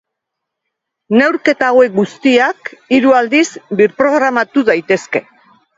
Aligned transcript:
Neurketa 1.21 1.69
hauek 1.75 1.93
guztiak 1.99 2.73
hiru 2.99 3.17
aldiz 3.21 3.47
birprogramatu 3.83 4.71
daitezke. 4.73 5.29